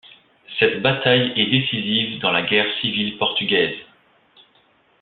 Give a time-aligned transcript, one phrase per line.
[0.57, 3.77] Cette bataille est décisive dans la guerre civile portugaise.